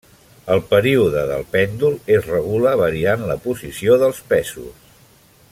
El 0.53 0.61
període 0.69 1.25
del 1.31 1.45
pèndol 1.55 1.99
es 2.15 2.25
regula 2.31 2.73
variant 2.81 3.27
la 3.33 3.37
posició 3.45 3.99
dels 4.07 4.25
pesos. 4.33 4.91